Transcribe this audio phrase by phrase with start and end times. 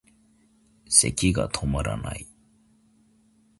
[0.89, 2.25] 咳がとまらない